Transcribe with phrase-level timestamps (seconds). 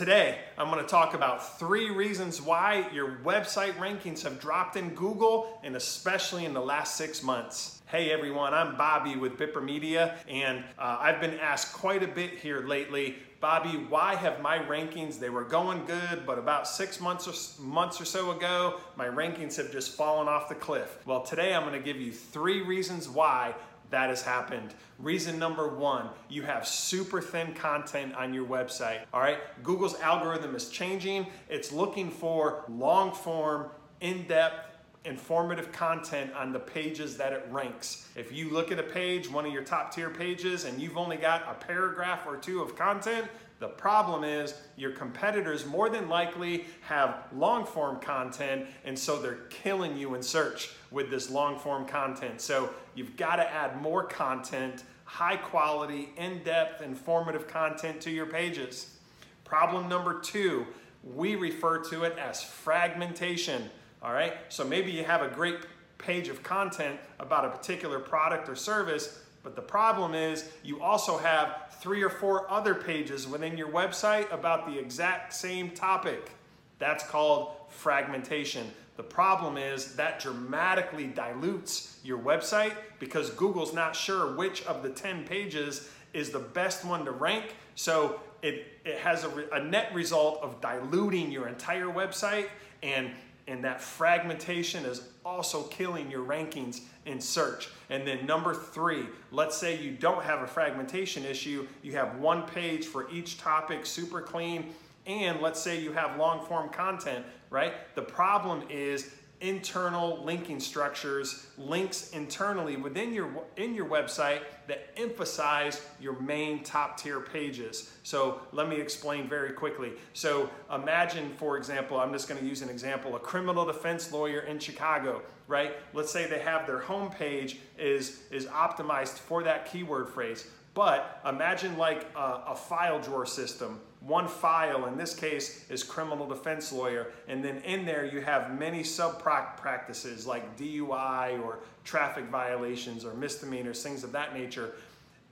[0.00, 4.94] Today, I'm going to talk about three reasons why your website rankings have dropped in
[4.94, 7.82] Google and especially in the last six months.
[7.84, 12.30] Hey everyone, I'm Bobby with Bipper Media, and uh, I've been asked quite a bit
[12.38, 13.16] here lately.
[13.42, 15.18] Bobby, why have my rankings?
[15.18, 19.56] They were going good, but about six months or months or so ago, my rankings
[19.58, 20.96] have just fallen off the cliff.
[21.04, 23.54] Well, today I'm going to give you three reasons why
[23.90, 24.74] that has happened.
[24.98, 29.00] Reason number one, you have super thin content on your website.
[29.12, 31.26] All right, Google's algorithm is changing.
[31.48, 34.66] It's looking for long form, in depth,
[35.04, 38.08] informative content on the pages that it ranks.
[38.16, 41.16] If you look at a page, one of your top tier pages, and you've only
[41.16, 43.26] got a paragraph or two of content,
[43.60, 49.46] the problem is your competitors more than likely have long form content, and so they're
[49.50, 52.40] killing you in search with this long form content.
[52.40, 58.26] So you've got to add more content, high quality, in depth, informative content to your
[58.26, 58.96] pages.
[59.44, 60.66] Problem number two,
[61.04, 63.68] we refer to it as fragmentation.
[64.02, 65.58] All right, so maybe you have a great
[65.98, 71.18] page of content about a particular product or service, but the problem is you also
[71.18, 76.32] have three or four other pages within your website about the exact same topic.
[76.78, 78.70] That's called fragmentation.
[78.96, 84.90] The problem is that dramatically dilutes your website because Google's not sure which of the
[84.90, 87.54] 10 pages is the best one to rank.
[87.76, 92.48] So it, it has a, a net result of diluting your entire website
[92.82, 93.10] and
[93.50, 97.68] and that fragmentation is also killing your rankings in search.
[97.90, 102.42] And then number three, let's say you don't have a fragmentation issue, you have one
[102.42, 104.72] page for each topic, super clean,
[105.06, 107.74] and let's say you have long form content, right?
[107.96, 115.80] The problem is internal linking structures, links internally within your in your website that emphasize
[116.00, 117.90] your main top tier pages.
[118.02, 119.92] So let me explain very quickly.
[120.12, 124.40] So imagine, for example, I'm just going to use an example: a criminal defense lawyer
[124.40, 125.76] in Chicago, right?
[125.94, 130.46] Let's say they have their homepage is is optimized for that keyword phrase.
[130.74, 133.80] But imagine like a, a, file drawer system.
[134.00, 137.08] One file, in this case, is criminal defense lawyer.
[137.28, 143.12] And then in there, you have many sub practices like DUI or traffic violations or
[143.12, 144.72] misdemeanors, things of that nature.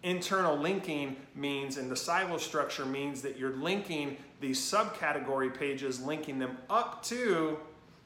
[0.03, 6.39] Internal linking means, and the silo structure means that you're linking these subcategory pages, linking
[6.39, 7.59] them up to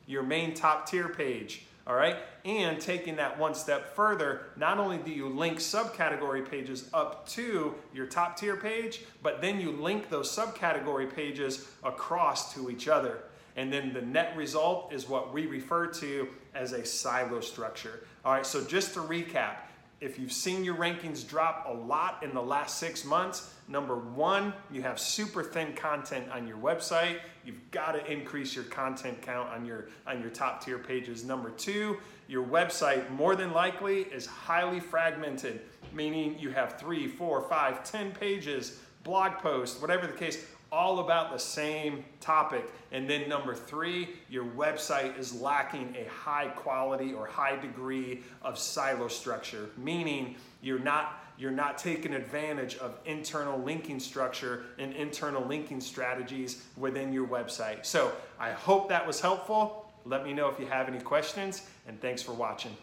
[0.07, 2.17] your main top tier page all right?
[2.45, 7.75] And taking that one step further, not only do you link subcategory pages up to
[7.95, 13.25] your top tier page, but then you link those subcategory pages across to each other.
[13.57, 18.05] And then the net result is what we refer to as a silo structure.
[18.25, 19.57] All right, so just to recap,
[20.03, 24.53] if you've seen your rankings drop a lot in the last six months, number one,
[24.69, 27.21] you have super thin content on your website.
[27.45, 31.25] You've got to increase your content count on your on your top tier pages.
[31.25, 35.61] Number two, your website more than likely is highly fragmented,
[35.93, 41.31] meaning you have three, four, five, ten pages, blog posts, whatever the case, all about
[41.31, 42.65] the same topic.
[42.91, 48.59] And then number three, your website is lacking a high quality or high degree of
[48.59, 55.45] silo structure, meaning you're not you're not taking advantage of internal linking structure and internal
[55.45, 57.85] linking strategies within your website.
[57.85, 59.91] So I hope that was helpful.
[60.05, 62.77] Let me know if you have any questions, and thanks for watching.